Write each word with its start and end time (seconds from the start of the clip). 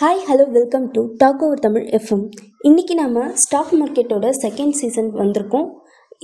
Hi 0.00 0.20
hello 0.26 0.44
welcome 0.54 0.84
to 0.92 1.00
talk 1.20 1.42
over 1.46 1.62
Tamil 1.64 1.84
FM 1.96 2.22
இன்றைக்கி 2.68 2.94
நம்ம 3.00 3.24
stock 3.42 3.72
மார்க்கெட்டோட 3.80 4.26
செகண்ட் 4.44 4.76
சீசன் 4.78 5.10
வந்திருக்கோம். 5.18 5.66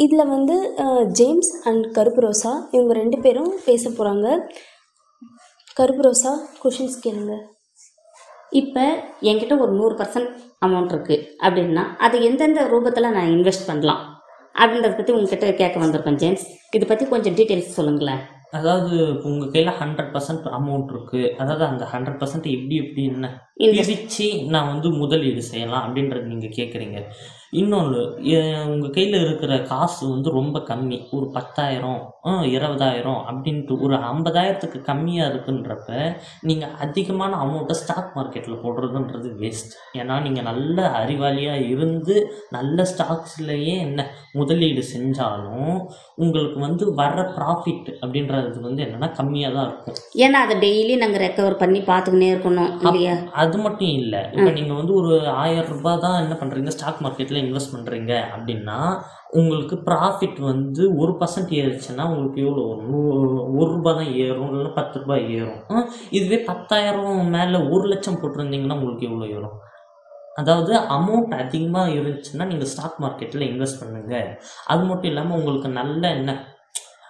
இதில் 0.05 0.31
வந்து 0.33 0.55
ஜேம்ஸ் 1.19 1.51
அண்ட் 1.71 1.85
கருப்பு 1.97 2.23
ரோசா 2.25 2.53
இவங்க 2.75 2.95
ரெண்டு 3.01 3.19
பேரும் 3.25 3.51
பேச 3.67 3.83
போகிறாங்க 3.99 4.27
கருப்பு 5.81 6.05
ரோசா 6.07 6.33
கொஷின்ஸ் 6.63 6.97
கேளுங்க. 7.05 7.35
இப்போ 8.63 8.85
என்கிட்ட 9.31 9.59
ஒரு 9.65 9.75
நூறு 9.81 9.97
பர்சன்ட் 10.01 10.31
அமௌண்ட் 10.69 10.95
இருக்குது 10.95 11.27
அப்படின்னா 11.47 11.85
அது 12.09 12.23
எந்தெந்த 12.31 12.65
ரூபத்தில் 12.73 13.15
நான் 13.19 13.33
இன்வெஸ்ட் 13.37 13.69
பண்ணலாம்? 13.71 14.03
அப்படின்றத 14.63 14.95
பற்றி 15.01 15.17
உங்ககிட்ட 15.19 15.53
கேட்க 15.61 15.77
வந்திருக்கேன் 15.85 16.21
ஜேம்ஸ் 16.25 16.47
இதை 16.79 16.89
பற்றி 16.93 17.07
கொஞ்சம் 17.13 17.39
டீட்டெயில்ஸ் 17.41 17.77
சொல்லுங்களேன். 17.81 18.25
அதாவது 18.57 18.97
உங்கள் 19.23 19.51
கையில் 19.51 19.79
ஹண்ட்ரட் 19.79 20.13
பர்சன்ட் 20.13 20.47
அமௌண்ட் 20.53 20.93
இருக்குது 20.93 21.33
அதாவது 21.39 21.65
அந்த 21.65 21.85
ஹண்ட்ரட் 21.93 22.21
பர்சன்ட் 22.21 22.49
எப்படி 22.53 22.77
எப்படி 22.77 23.05
என்ன 23.09 23.29
பிரித்து 23.79 24.29
நான் 24.49 24.71
வந்து 24.73 24.89
முதலீடு 24.97 25.43
செய்யலாம் 25.43 25.85
அப்படின்றது 25.85 26.27
நீங்கள் 26.27 26.57
கேட்குறீங்க 26.57 27.01
இன்னொன்று 27.53 28.01
உங்கள் 28.73 28.93
கையில் 28.97 29.17
இருக்கிற 29.25 29.53
காசு 29.71 30.03
வந்து 30.13 30.29
ரொம்ப 30.39 30.57
கம்மி. 30.71 30.99
ஒரு 31.17 31.27
பத்தாயிரம் 31.37 32.01
இருபதாயிரம் 32.55 33.21
அப்படின்ட்டு 33.31 33.75
ஒரு 33.85 33.95
ஐம்பதாயிரத்துக்கு 34.11 34.79
கம்மியாக 34.89 35.31
இருக்குன்றப்ப 35.33 35.91
நீங்கள் 36.49 36.73
அதிகமான 36.85 37.33
அமௌண்ட்டை 37.45 37.77
ஸ்டாக் 37.81 38.11
மார்க்கெட்டில் 38.17 38.63
போடுறதுன்றது 38.65 39.29
வேஸ்ட் 39.43 39.75
ஏன்னா 40.01 40.15
நீங்கள் 40.27 40.49
நல்ல 40.51 40.89
அறிவாளியாக 41.01 41.69
இருந்து 41.75 42.17
நல்ல 42.57 42.87
ஸ்டாக்ஸ்லேயே 42.93 43.77
என்ன 43.87 44.07
முதலீடு 44.41 44.83
செஞ்சாலும் 44.95 45.71
உங்களுக்கு 46.25 46.59
வந்து 46.67 46.85
வர்ற 47.01 47.21
ப்ராஃபிட் 47.39 47.89
அப்படின்றது 48.03 48.61
வந்து 48.67 48.85
என்னென்னா 48.87 49.11
கம்மியாக 49.19 49.55
தான் 49.57 49.67
இருக்கும். 49.69 49.97
ஏன்னா 50.25 50.39
அதை 50.47 50.57
டெய்லி 50.67 50.97
நாங்கள் 51.03 51.25
ரெக்கவர் 51.27 51.61
பண்ணி 51.63 51.81
பார்த்துக்கினே 51.91 52.29
இருக்கணும் 52.35 52.73
இல்லையா? 52.87 53.15
அது 53.43 53.57
மட்டும் 53.59 53.93
இல்லை. 54.01 54.21
இப்போ 54.37 54.51
நீங்கள் 54.59 54.79
வந்து 54.81 54.95
ஒரு 55.01 55.13
ஆயிரம் 55.45 55.71
ரூபாய் 55.75 56.03
தான் 56.07 56.21
என்ன 56.25 56.37
பண்ணுறீங்க 56.43 56.75
ஸ்டாக் 56.77 57.03
மார்க்கெட்டில் 57.07 57.36
இன்வெஸ்ட் 57.41 57.75
பண்ணுறீங்க 57.75 58.13
அப்படின்னா 58.37 58.79
உங்களுக்கு 59.31 59.77
ப்ராஃபிட் 59.87 60.41
வந்து 60.41 60.97
ஒரு 60.97 61.13
பர்சன்ட் 61.13 61.53
ஏறுச்சுன்னா 61.53 62.09
உங்களுக்கு 62.09 62.45
எவ்வளோ 62.45 62.67
வரும்? 62.67 62.91
நூ- 62.91 63.57
ஒரு 63.59 63.71
ரூபா 63.73 63.93
தான் 63.93 64.13
ஏறும் 64.15 64.53
இல்லைன்னா 64.53 64.75
பத்து 64.75 64.99
ரூபாய் 65.01 65.35
ஏறும். 65.35 65.87
இதுவே 66.11 66.39
பத்தாயிரம் 66.43 67.29
மேலே 67.29 67.59
ஒரு 67.71 67.85
லட்சம் 67.89 68.15
போட்டிருந்தீங்கன்னா 68.15 68.79
உங்களுக்கு 68.79 69.07
எவ்வளோ 69.07 69.33
ஏறும் 69.33 69.57
அதாவது 70.35 70.79
அமௌண்ட் 70.79 71.39
அதிகமாக 71.39 71.91
இருந்துச்சுன்னா 71.91 72.45
நீங்கள் 72.47 72.67
ஸ்டாக் 72.67 73.01
மார்க்கெட்டில் 73.01 73.47
இன்வெஸ்ட் 73.47 73.81
பண்ணுங்கள் 73.81 74.29
அது 74.67 74.83
மட்டும் 74.85 75.11
இல்லாமல் 75.11 75.39
உங்களுக்கு 75.39 75.69
நல்ல 75.69 76.09
என்ன? 76.09 76.33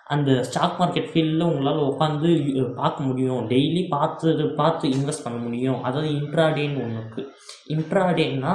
அந்த 0.04 0.42
ஸ்டாக் 0.42 0.80
மார்க்கெட் 0.80 1.10
ஃபீல்டில் 1.12 1.42
உங்களால் 1.42 1.80
உட்காந்து 1.82 2.28
பார்க்க 2.74 3.02
முடியும். 3.02 3.48
டெய்லி 3.48 3.88
பார்த்து 3.88 4.52
பார்த்து 4.56 4.88
இன்வெஸ்ட் 4.88 5.24
பண்ண 5.24 5.38
முடியும். 5.38 5.82
அதாவது 5.82 6.08
இன்ட்ராடேன்னு 6.10 6.82
ஒன்று 6.82 7.00
இருக்குது 7.00 7.26
இன்ட்ராடேன்னா 7.68 8.54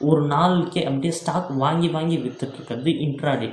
ஒரு 0.00 0.26
நாளுக்கே 0.26 0.82
அப்படியே 0.84 1.12
ஸ்டாக் 1.12 1.50
வாங்கி 1.64 1.88
வாங்கி 1.88 2.16
விற்றுட்ருக்கிறது 2.16 2.92
இன்ட்ராடே 3.06 3.48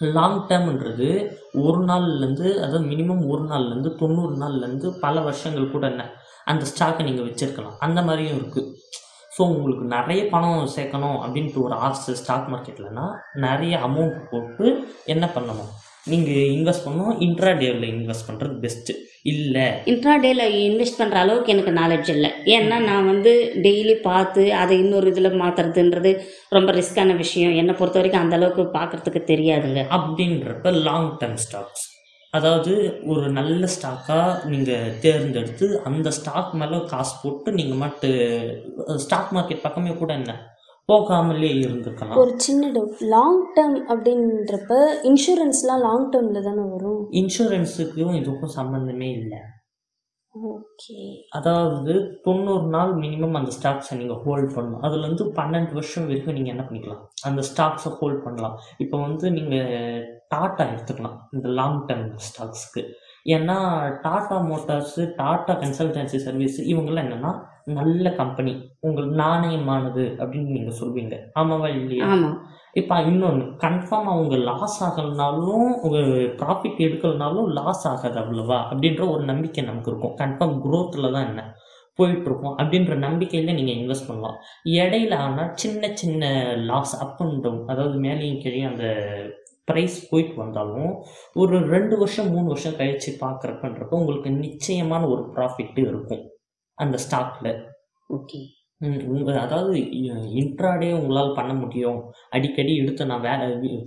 லாங் 0.00 0.38
டேர்ம்ன்றது 0.48 1.08
ஒரு 1.62 1.80
நாள்லேருந்து 1.84 2.46
அதாவது 2.64 2.84
மினிமம் 2.86 3.24
ஒரு 3.26 3.42
நாள்லேருந்து 3.44 3.90
தொண்ணூறு 3.94 4.34
நாள்லேருந்து 4.42 4.90
பல 5.00 5.20
வருஷங்கள் 5.20 5.72
கூட 5.72 5.86
என்ன 5.86 6.04
அந்த 6.44 6.64
ஸ்டாக்கை 6.70 7.02
நீங்கள் 7.02 7.26
வச்சுருக்கலாம். 7.26 7.76
அந்த 7.78 8.02
மாதிரியும் 8.02 8.38
இருக்குது 8.38 8.70
ஸோ 9.36 9.40
உங்களுக்கு 9.54 9.84
நிறைய 9.96 10.20
பணம் 10.28 10.72
சேர்க்கணும் 10.76 11.18
அப்படின்ட்டு 11.24 11.62
ஒரு 11.62 11.74
ஆசை 11.74 12.14
ஸ்டாக் 12.14 12.48
மார்க்கெட்லனா 12.52 13.04
நிறைய 13.34 13.78
அமௌண்ட் 13.88 14.18
போட்டு 14.30 14.66
என்ன 15.04 15.26
பண்ணணும்? 15.34 15.70
நீங்கள் 16.06 16.50
இன்வெஸ்ட் 16.56 16.86
பண்ணணும் 16.86 17.18
இன்ட்ராடேவில் 17.26 17.88
இன்வெஸ்ட் 17.94 18.28
பண்ணுறது 18.28 18.54
பெஸ்ட்டு 18.64 18.94
இல்லை. 19.32 19.64
இன்ட்ராடேல 19.92 20.42
இன்வெஸ்ட் 20.66 20.98
பண்ணுற 21.00 21.16
அளவுக்கு 21.22 21.52
எனக்கு 21.54 21.72
நாலேஜ் 21.80 22.10
இல்லை. 22.14 22.30
ஏன்னா 22.56 22.76
நான் 22.90 23.08
வந்து 23.12 23.32
டெய்லி 23.66 23.94
பார்த்து 24.08 24.42
அதை 24.54 24.78
இன்னொரு 24.78 25.08
இதில் 25.12 25.40
மாற்றுறதுன்றது 25.42 26.12
ரொம்ப 26.56 26.72
ரிஸ்க்கான 26.72 27.16
விஷயம். 27.16 27.54
என்னை 27.62 27.74
பொறுத்த 27.74 28.00
வரைக்கும் 28.00 28.24
அந்த 28.24 28.36
அளவுக்கு 28.38 28.64
பார்க்குறதுக்கு 28.78 29.22
தெரியாதுங்க. 29.32 29.82
அப்படின்றப்ப 29.98 30.72
லாங் 30.88 31.10
டேர்ம் 31.22 31.40
ஸ்டாக்ஸ் 31.46 31.86
அதாவது 32.32 32.72
ஒரு 33.12 33.28
நல்ல 33.36 33.68
ஸ்டாக்காக 33.74 34.48
நீங்கள் 34.50 34.92
தேர்ந்தெடுத்து 35.04 35.66
அந்த 35.88 36.10
ஸ்டாக் 36.10 36.52
மேலே 36.60 36.78
காசு 36.92 37.14
போட்டு 37.22 37.52
நீங்கள் 37.52 37.80
மட்டு 37.84 38.10
ஸ்டாக் 39.04 39.32
மார்க்கெட் 39.36 39.64
பக்கமே 39.64 39.94
கூட 40.02 40.12
என்ன? 40.14 40.32
போகாமலே 40.88 41.50
இருந்துக்கலாம். 41.64 42.16
ஒரு 42.22 42.32
சின்ன 42.46 42.70
டவுட் 42.76 43.00
லாங் 43.14 43.40
டேர்ம் 43.56 43.78
அப்படின்றப்ப 43.92 44.80
இன்சூரன்ஸ்லாம் 45.10 45.82
லாங் 45.86 46.10
டேர்மில் 46.12 46.46
தானே 46.48 46.64
வரும்? 46.74 47.00
இன்சூரன்ஸுக்கும் 47.20 48.18
இதுக்கும் 48.20 48.56
சம்மந்தமே 48.58 49.10
இல்லை. 49.20 49.40
ஓகே 50.52 50.96
அதாவது 51.36 51.92
தொண்ணூறு 52.26 52.66
நாள் 52.74 52.92
மினிமம் 53.02 53.38
அந்த 53.38 53.52
ஸ்டாக்ஸை 53.56 53.94
நீங்கள் 54.00 54.20
ஹோல்ட் 54.24 54.50
பண்ணணும். 54.56 54.82
அதுலேருந்து 54.86 55.24
பன்னெண்டு 55.38 55.72
வருஷம் 55.78 56.06
வரைக்கும் 56.08 56.36
நீங்கள் 56.36 56.54
என்ன 56.54 56.64
பண்ணிக்கலாம்? 56.66 57.00
அந்த 57.28 57.42
ஸ்டாக்ஸை 57.50 57.90
ஹோல்ட் 58.00 58.22
பண்ணலாம். 58.26 58.54
இப்போ 58.84 58.96
வந்து 59.06 59.26
நீங்கள் 59.38 60.04
டாட்டா 60.34 60.64
எடுத்துக்கலாம். 60.72 61.16
இந்த 61.36 61.48
லாங் 61.60 61.80
டேர்ம் 61.88 62.12
ஸ்டாக்ஸ்க்கு 62.28 62.84
ஏன்னா 63.36 63.56
Tata 64.04 64.36
motors 64.50 65.02
Tata 65.22 65.54
consultancy 65.62 66.20
service 66.26 66.58
இவங்கெல்லாம் 66.72 67.06
என்னென்னா 67.06 67.32
நல்ல 67.78 68.10
கம்பெனி 68.20 68.52
உங்களுக்கு 68.86 69.14
நாணயமானது 69.22 70.04
அப்படின்னு 70.22 70.54
நீங்கள் 70.56 70.78
சொல்வீங்க. 70.80 71.16
ஆமாவா 71.40 71.68
இல்லையா? 71.78 72.08
இப்போ 72.80 72.96
இன்னொன்று 73.10 73.44
கன்ஃபார்ம் 73.64 74.10
அவங்க 74.12 74.36
லாஸ் 74.48 74.78
ஆகலனாலும் 74.86 75.70
ப்ராஃபிட் 76.40 76.84
எடுக்கலனாலும் 76.86 77.48
லாஸ் 77.58 77.84
ஆகாது 77.92 78.18
அவ்வளவா? 78.22 78.58
அப்படின்ற 78.70 79.02
ஒரு 79.14 79.24
நம்பிக்கை 79.30 79.64
நமக்கு 79.70 79.90
இருக்கும். 79.92 80.16
கன்ஃபார்ம் 80.22 80.56
க்ரோத்தில் 80.66 81.14
தான் 81.16 81.28
என்ன? 81.30 81.44
போயிட்டுருக்கோம் 81.98 82.56
அப்படின்ற 82.60 82.94
நம்பிக்கையில் 83.06 83.56
நீங்கள் 83.58 83.78
இன்வெஸ்ட் 83.80 84.08
பண்ணலாம். 84.10 84.36
இடையில 84.80 85.14
ஆனால் 85.24 85.52
சின்ன 85.62 85.90
சின்ன 86.02 86.30
லாஸ் 86.70 86.94
அப் 87.04 87.20
அண்ட் 87.24 87.40
டவுன் 87.44 87.62
அதாவது 87.72 87.96
மேலேயும் 88.06 88.42
கீழே 88.44 88.62
அந்த 88.70 88.86
ப்ரைஸ் 89.68 89.96
போயிட்டு 90.10 90.34
வந்தாலும் 90.42 90.92
ஒரு 91.40 91.56
ரெண்டு 91.74 91.94
வருஷம் 91.98 92.30
மூணு 92.34 92.46
வருஷம் 92.52 92.78
கழித்து 92.78 93.10
பார்க்குறப்பன்றப்ப 93.24 93.98
உங்களுக்கு 94.00 94.30
நிச்சயமான 94.44 95.02
ஒரு 95.14 95.22
ப்ராஃபிட்டு 95.34 95.82
இருக்கும். 95.90 96.22
அந்த 96.84 96.96
ஸ்டாக்கில் 97.04 97.52
ஓகே. 98.10 98.40
உங்கள் 99.14 99.40
அதாவது 99.42 99.72
இன்ட்ராடே 100.40 100.88
உங்களால் 100.98 101.34
பண்ண 101.38 101.52
முடியும். 101.62 101.98
அடிக்கடி 102.36 102.72
எடுத்து 102.82 103.08
நான் 103.10 103.24
வே 103.24 103.32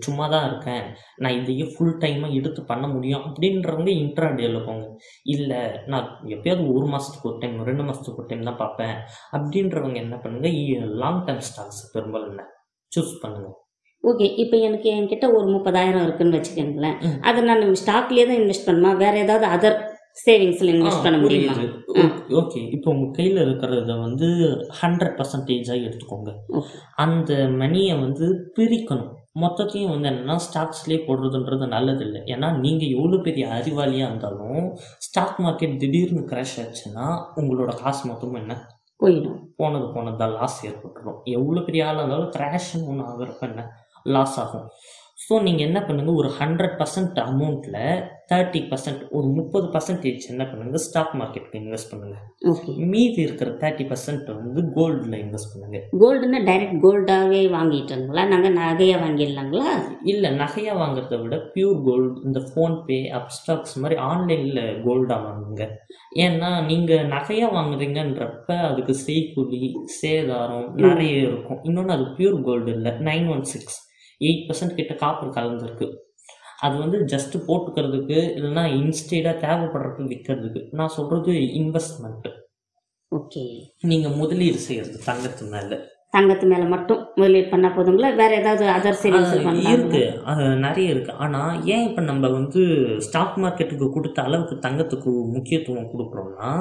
சும்மா 0.06 0.26
தான் 0.34 0.46
இருக்கேன். 0.50 0.86
நான் 1.24 1.38
இதையே 1.40 1.66
ஃபுல் 1.72 1.98
டைமாக 2.03 2.38
எடுத்து 2.40 2.62
பண்ண 2.72 2.86
முடியும். 2.94 3.24
அப்படின்றவங்க 3.30 3.92
இன்ட்ராடேயில் 4.03 4.66
போங்க 4.68 4.86
இல்லை 5.34 5.62
நான் 5.94 6.08
எப்பயாவது 6.36 6.66
ஒரு 6.76 6.88
மாதத்துக்கு 6.94 7.30
ஒரு 7.32 7.40
டைம் 7.44 7.58
ரெண்டு 7.72 7.86
மாதத்துக்கு 7.88 8.22
ஒரு 8.24 8.30
டைம் 8.32 8.48
தான் 8.50 8.62
பார்ப்பேன். 8.64 8.96
அப்படின்றவங்க 9.38 10.00
என்ன 10.06 10.20
பண்ணுங்கள் 10.26 10.94
லாங் 11.03 11.22
டேர்ம் 11.30 11.46
ஸ்டாக்ஸ் 11.50 11.84
பெரும்பாலும் 11.96 12.32
என்ன 12.34 12.46
சூஸ் 12.92 13.14
பண்ணுங்கள் 13.24 13.58
ஓகே 14.03 14.26
இப்போ 14.44 14.56
எனக்கு 14.68 14.88
என்கிட்ட 14.98 15.26
ஒரு 15.38 15.48
முப்பதாயிரம் 15.56 16.06
இருக்குன்னு 16.06 16.38
வச்சுக்கோங்களேன். 16.38 16.98
அதை 17.28 17.42
நான் 17.50 17.62
ஸ்டாக்லேயே 17.82 18.26
தான் 18.30 18.40
இன்வெஸ்ட் 18.42 18.68
பண்ணுமா? 18.70 18.92
வேற 19.03 19.14
ஏதாவது 19.26 19.46
அதர் 19.56 19.78
சேவிங்ஸில் 20.22 20.72
இன்வெஸ்ட் 20.74 21.06
பண்ண 21.06 21.18
முடியுமா. 21.18 21.53
ஓகே. 22.40 22.59
இப்போ 22.75 22.88
உங்கள் 22.91 23.16
கையில் 23.18 23.40
இருக்கிறத 23.46 23.94
வந்து 24.06 24.28
ஹண்ட்ரட் 24.81 25.18
பர்சன்டேஜாக 25.19 25.85
எடுத்துக்கோங்க. 25.88 26.31
அந்த 27.06 27.34
மணியை 27.62 27.96
வந்து 28.06 28.28
பிரிக்கணும். 28.57 29.12
மொத்தத்தையும் 29.44 29.91
வந்து 29.94 30.07
என்னென்னா 30.09 30.35
ஸ்டாக்ஸ்லேயே 30.46 31.00
போடுறதுன்றது 31.06 31.68
நல்லதில்லை. 31.75 32.22
ஏன்னா 32.34 32.50
நீங்கள் 32.63 32.94
எவ்வளோ 32.97 33.19
பெரிய 33.28 33.46
அறிவாளியாக 33.57 34.09
இருந்தாலும் 34.12 34.66
ஸ்டாக் 35.06 35.40
மார்க்கெட் 35.46 35.79
திடீர்னு 35.84 36.23
கிராஷ் 36.31 36.57
ஆச்சுன்னா 36.63 37.06
உங்களோட 37.41 37.73
காசு 37.84 38.03
மொத்தமும் 38.09 38.41
என்ன? 38.41 38.56
போயிடும். 39.03 39.40
போனது 39.59 39.88
போனதான் 39.96 40.35
லாஸ் 40.40 40.59
ஏற்பட்டுரும். 40.68 41.18
எவ்வளோ 41.38 41.62
பெரிய 41.69 41.88
ஆளாக 41.88 42.03
இருந்தாலும் 42.03 42.34
கிராஷ்னு 42.35 42.88
ஒன்று 42.91 43.07
ஆகிறப்ப 43.12 43.41
என்ன? 43.50 43.63
லாஸ் 44.16 44.38
ஆகும். 44.44 44.68
ஸோ 45.18 45.34
நீங்கள் 45.44 45.68
என்ன 45.68 45.79
பண்ணுங்கள் 45.88 46.19
ஒரு 46.22 46.29
ஹண்ட்ரட் 46.38 46.75
பர்சன்ட் 46.79 47.18
அமௌண்ட்டில் 47.29 47.81
தேர்ட்டி 48.31 48.59
பர்சன்ட் 48.69 49.01
ஒரு 49.18 49.28
முப்பது 49.38 49.68
பர்சன்டேஜ் 49.74 50.24
என்ன 50.31 50.44
பண்ணுங்கள் 50.50 50.84
ஸ்டாக் 50.85 51.13
மார்க்கெட்டுக்கு 51.19 51.59
இன்வெஸ்ட் 51.62 51.91
பண்ணுங்கள் 51.91 52.88
மீதி 52.94 53.19
இருக்கிற 53.25 53.50
தேர்ட்டி 53.62 53.85
பர்சன்ட் 53.91 54.29
வந்து 54.38 54.61
கோல்டில் 54.78 55.17
இன்வெஸ்ட் 55.22 55.52
பண்ணுங்கள் 55.53 55.85
கோல்டுன்னா 56.02 56.40
டைரக்ட் 56.49 56.82
கோல்டாகவே 56.85 57.41
வாங்கிட்டுங்களா 57.55 58.23
நாங்கள் 58.34 58.58
நகையாக 58.58 59.02
வாங்கிடலாங்களா? 59.03 59.70
இல்லை 60.14 60.32
நகையாக 60.41 60.79
வாங்குறத 60.82 61.22
விட 61.23 61.38
பியூர் 61.55 61.79
கோல்டு 61.88 62.11
இந்த 62.23 62.41
ஃபோன்பே 62.49 62.99
அப்ஸ்டாக்ஸ் 63.20 63.78
மாதிரி 63.84 63.97
ஆன்லைனில் 64.09 64.64
கோல்டாக 64.88 65.20
வாங்குங்க. 65.28 65.64
ஏன்னா 66.26 66.52
நீங்கள் 66.72 67.09
நகையாக 67.16 67.55
வாங்குறீங்கன்றப்ப 67.58 68.59
அதுக்கு 68.72 68.96
செய்கூலி 69.05 69.64
சேதாரம் 70.02 70.67
நிறைய 70.85 71.16
இருக்கும். 71.29 71.61
இன்னொன்று 71.64 71.97
அது 71.97 72.08
பியூர் 72.20 72.40
கோல்டு 72.49 72.72
இல்லை. 72.78 72.93
Nine 73.11 73.28
one 73.35 73.47
six 73.55 73.79
eight 74.28 74.46
percent 74.47 74.78
கிட்ட 74.79 74.93
காப்பர் 75.03 75.35
கலந்துருக்கு. 75.37 75.87
அது 76.66 76.75
வந்து 76.78 76.97
ஜஸ்ட் 77.14 77.35
போட்டுக்கிறதுக்கு 77.47 78.17
இல்லைன்னா 78.37 78.64
இன்ஸ்டேடாக 78.79 79.41
தேவைப்படுறதுக்கு 79.46 80.11
விற்கிறதுக்கு 80.11 80.61
நான் 80.72 80.96
சொல்கிறது 80.97 81.31
இன்வெஸ்ட்மெண்ட்டு 81.61 82.31
ஓகே 83.11 83.43
நீங்கள் 83.90 84.16
முதலீடு 84.22 84.59
செய்கிறது 84.67 84.99
தங்கத்து 85.08 85.43
மேலே. 85.49 85.78
தங்கத்து 86.14 86.46
மேலே 86.52 86.66
மட்டும் 86.74 87.00
முதலீடு 87.20 87.48
பண்ணால் 87.52 87.76
போதுங்களா? 87.76 88.10
வேறு 88.20 88.34
ஏதாவது 88.42 88.66
அதர் 88.76 89.00
சேவிங்ஸ் 89.04 89.34
இருக்கு. 89.74 90.02
அது 90.32 90.44
நிறைய 90.66 90.94
இருக்கு. 90.94 91.14
ஆனா 91.26 91.42
ஏன் 91.74 91.86
இப்ப 91.90 92.02
நம்ம 92.10 92.30
வந்து 92.38 92.62
ஸ்டாக் 93.06 93.38
மார்க்கெட்டுக்கு 93.44 93.88
கொடுத்த 93.96 94.22
அளவுக்கு 94.28 94.56
தங்கத்துக்கு 94.66 95.12
முக்கியத்துவம் 95.36 95.92
கொடுக்குறோம்னா 95.94 96.52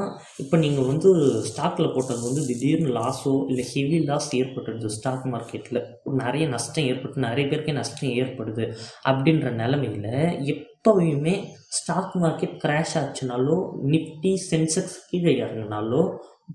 இப்ப 0.45 0.57
நீங்க 0.65 0.81
வந்து 0.91 1.11
ஸ்டாக்ல 1.51 1.89
போட்டது 1.95 2.23
வந்து 2.29 2.45
திடீர்னு 2.51 2.91
லாஸோ 2.99 3.35
இல்லை 3.53 3.67
ஹெவி 3.75 4.01
லாஸ் 4.11 4.31
ஏற்பட்டுடுது 4.41 4.95
ஸ்டாக் 4.99 5.27
மார்க்கெட்ல 5.35 5.81
நிறைய 6.23 6.47
நஷ்டம் 6.55 6.89
ஏற்பட்டு 6.93 7.27
நிறைய 7.29 7.47
பேருக்கு 7.49 7.79
நஷ்டம் 7.81 8.17
ஏற்படுது 8.23 8.67
அப்படின்ற 9.11 9.49
நிலமையில 9.63 10.09
எப்பவுமே 10.55 11.35
ஸ்டாக் 11.79 12.15
மார்க்கெட் 12.23 12.57
கிராஷ் 12.65 12.95
ஆச்சுனாலோ 13.01 13.59
நிஃப்டி 13.93 14.33
சென்செக்ஸ் 14.51 15.01
கீழே 15.11 15.33
இறங்கினாலோ 15.43 16.03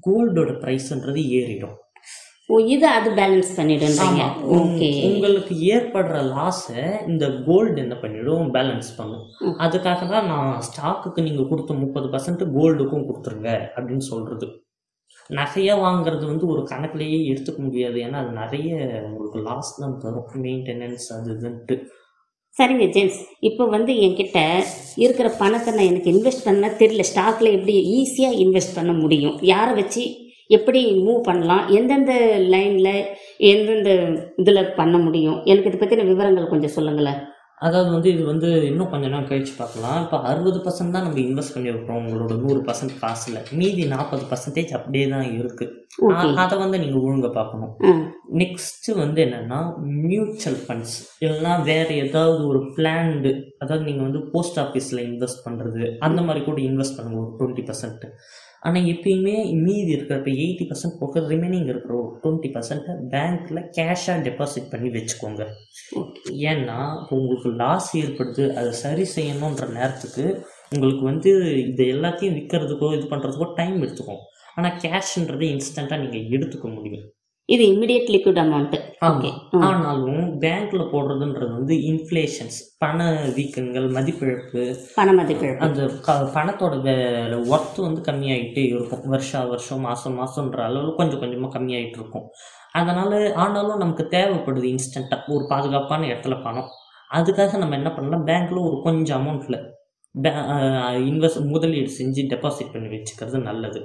கோல்டோட 0.06 0.52
ப்ரைஸ்ன்றது 0.64 1.22
ஏறிடும். 1.38 1.76
ஓ 2.50 2.58
இது 2.58 2.88
அது 2.88 3.10
பேலன்ஸ் 3.12 3.48
பண்ணிடுன்றீங்க. 3.56 4.22
ஓகே 4.42 4.46
உங்க- 4.46 5.08
உங்களுக்கு 5.08 5.56
ஏற்படுற 5.56 6.34
லாஸை 6.34 7.08
இந்த 7.08 7.44
கோல்டு 7.46 7.82
என்ன 7.82 7.96
பண்ணிடும்? 7.96 8.54
பேலன்ஸ் 8.54 8.90
பண்ணும். 8.98 9.22
அதுக்காக 9.42 10.10
தான் 10.10 10.26
நான் 10.26 10.62
ஸ்டாக்குக்கு 10.62 11.22
நீங்கள் 11.22 11.48
கொடுத்த 11.48 11.74
முப்பது 11.74 12.08
பர்சன்ட் 12.08 12.48
கோல்டுக்கும் 12.58 13.06
கொடுத்துருங்க 13.06 13.60
அப்படின்னு 13.76 13.98
சொல்கிறது 13.98 14.48
நகையா 15.30 15.80
வாங்குறது 15.80 16.26
வந்து 16.26 16.48
ஒரு 16.48 16.62
கணக்குலேயே 16.62 17.34
எடுத்துக்க 17.34 17.58
முடியாது. 17.58 17.96
ஏன்னா 17.96 18.12
அது 18.12 18.32
நிறைய 18.32 18.76
உங்களுக்கு 19.04 19.40
லாஸ் 19.40 19.80
தான் 19.80 19.98
தரும். 19.98 20.44
மெயின்டெனன்ஸ் 20.44 21.22
அது 21.22 21.34
இதுன்ட்டு. 21.34 21.82
சரிங்க 22.58 22.90
ஜேம்ஸ் 22.90 23.26
இப்போ 23.40 23.66
வந்து 23.66 23.94
என்கிட்ட 23.94 24.64
இருக்கிற 24.96 25.30
பணத்தை 25.30 25.74
நான் 25.74 25.86
எனக்கு 25.86 26.12
இன்வெஸ்ட் 26.12 26.46
பண்ண 26.46 26.68
தெரியல. 26.68 27.04
ஸ்டாக்ல 27.16 27.52
எப்படி 27.52 28.04
ஈஸியாக 28.04 28.48
இன்வெஸ்ட் 28.48 28.76
பண்ண 28.76 28.94
முடியும்? 28.94 29.38
யாரை 29.42 29.74
வச்சு 29.74 30.26
எப்படி 30.50 30.82
மூவ் 31.02 31.22
பண்ணலாம்? 31.24 31.68
எந்தெந்த 31.70 32.14
லைனில் 32.50 32.94
எந்தெந்த 33.48 33.90
இதில் 34.36 34.74
பண்ண 34.76 34.98
முடியும்? 34.98 35.40
எனக்கு 35.46 35.70
இதை 35.70 35.80
பற்றின 35.80 36.06
விவரங்கள் 36.06 36.48
கொஞ்சம் 36.48 36.70
சொல்லுங்களேன். 36.70 37.20
அதாவது 37.62 37.92
வந்து 37.92 38.10
இது 38.12 38.24
வந்து 38.26 38.50
இன்னும் 38.64 38.90
கொஞ்ச 38.90 39.08
நாள் 39.08 39.28
கழிச்சு 39.30 39.54
பார்க்கலாம். 39.58 40.04
இப்போ 40.04 40.18
அறுபது 40.22 40.60
பர்சன்ட் 40.60 40.92
தான் 40.92 41.06
நம்ம 41.06 41.20
இன்வெஸ்ட் 41.20 41.56
பண்ணியிருக்கிறோம். 41.56 42.02
உங்களோட 42.02 42.34
நூறு 42.38 42.60
பர்சன்ட் 42.60 43.00
காசில். 43.00 43.40
மீதி 43.52 43.86
நாற்பது 43.86 44.24
பர்சன்டேஜ் 44.32 44.74
அப்படியே 44.74 45.06
தான் 45.08 45.28
இருக்குது 45.38 45.74
அதை 46.38 46.56
வந்து 46.58 46.80
நீங்கள் 46.80 47.02
ஒழுங்கா 47.02 47.32
பார்க்கணும். 47.32 47.72
ஆ. 47.86 47.94
நெக்ஸ்ட் 48.38 48.90
வந்து 48.96 49.20
என்னன்னா 49.26 49.60
மியூச்சுவல் 50.06 50.60
ஃபண்ட்ஸ் 50.66 50.96
இல்லைன்னா 51.22 51.64
வேற 51.64 51.88
ஏதாவது 52.04 52.46
ஒரு 52.48 52.62
பிளான்டு 52.76 53.32
அதாவது 53.58 53.84
நீங்கள் 53.84 54.08
வந்து 54.10 54.22
போஸ்ட் 54.32 54.60
ஆஃபீஸில் 54.60 55.06
இன்வெஸ்ட் 55.08 55.46
பண்ணுறது 55.46 55.84
அந்த 56.00 56.22
மாதிரி 56.22 56.44
கூட 56.46 56.62
இன்வெஸ்ட் 56.62 56.98
பண்ணுங்க. 56.98 57.20
ஒரு 57.24 57.34
டுவெண்ட்டி 57.40 57.66
பர்சன்ட் 57.70 58.06
ஆனால் 58.68 58.88
எப்பயுமே 58.94 59.36
மீதி 59.66 59.92
இருக்கிற 59.96 60.16
இப்போ 60.20 60.32
எயிட்டி 60.44 60.66
பர்சன்ட் 60.70 60.98
போக 61.02 61.22
ரிமைனிங் 61.32 61.68
இருக்கிற 61.72 61.94
ஒரு 62.02 62.10
டுவெண்ட்டி 62.24 62.50
பர்சன்ட்டை 62.56 62.94
பேங்க்கில் 63.14 63.62
கேஷாக 63.78 64.18
டெபாசிட் 64.28 64.72
பண்ணி 64.74 64.90
வச்சுக்கோங்க. 64.96 65.44
ஓகே 66.02 66.24
ஏன்னா 66.52 66.78
இப்போ 67.02 67.14
உங்களுக்கு 67.22 67.52
லாஸ் 67.62 67.90
ஏற்படுது 68.02 68.46
அதை 68.60 68.72
சரி 68.84 69.06
செய்யணுன்ற 69.16 69.68
நேரத்துக்கு 69.78 70.26
உங்களுக்கு 70.74 71.04
வந்து 71.12 71.32
இது 71.70 71.84
எல்லாத்தையும் 71.96 72.38
விற்கிறதுக்கோ 72.40 72.90
இது 72.98 73.06
பண்ணுறதுக்கோ 73.14 73.48
டைம் 73.60 73.78
எடுத்துக்கும். 73.86 74.24
ஆனால் 74.58 74.78
கேஷ்ன்றது 74.86 75.48
இன்ஸ்டண்ட்டாக 75.56 76.02
நீங்கள் 76.04 76.28
எடுத்துக்க 76.38 76.68
முடியும். 76.78 77.06
இது 77.54 77.64
இமிடியேட் 77.74 78.10
லிக்விட் 78.14 78.40
அமௌண்ட்டு 78.42 78.78
ஓகே 79.10 79.30
ஆனாலும் 79.68 80.24
பேங்க்ல 80.44 80.82
போடுறதுன்றது 80.94 81.52
வந்து 81.60 81.76
இன்ஃப்ளேஷன்ஸ் 81.92 82.58
பண 82.84 83.06
வீக்கங்கள் 83.38 83.88
மதிப்பிழப்பு 83.98 84.64
பண 84.98 85.12
மதிப்பிழப்பு. 85.20 85.62
அந்த 85.68 85.82
பணத்தோட 86.36 86.76
ஒர்த்து 87.54 87.80
வந்து 87.86 88.02
கம்மியாயிட்டே 88.10 88.64
இருக்கும். 88.72 89.04
வருஷா 89.14 89.42
வருஷம் 89.52 89.86
மாதம் 89.88 90.18
மாதம்ன்ற 90.20 90.62
அளவில் 90.70 90.98
கொஞ்சம் 91.00 91.22
கொஞ்சமாக 91.24 91.52
கம்மியாயிட்டு 91.58 92.00
இருக்கும். 92.02 92.26
அதனால் 92.80 93.18
ஆனாலும் 93.44 93.82
நமக்கு 93.84 94.06
தேவைப்படுது 94.16 94.68
இன்ஸ்டண்ட்டாக 94.74 95.34
ஒரு 95.36 95.46
பாதுகாப்பான 95.54 96.08
இடத்துல 96.12 96.38
பணம். 96.48 96.70
அதுக்காக 97.20 97.58
நம்ம 97.64 97.78
என்ன 97.80 97.90
பண்ணலாம்? 97.98 98.26
பேங்க்கில் 98.32 98.66
ஒரு 98.68 98.80
கொஞ்சம் 98.88 99.20
அமௌண்ட்டில் 99.20 99.60
இன்வெஸ்ட் 101.10 101.42
முதலீடு 101.54 101.92
செஞ்சு 102.00 102.22
டெபாசிட் 102.34 102.74
பண்ணி 102.76 102.90
வச்சுக்கிறது 102.96 103.40
நல்லது. 103.50 103.82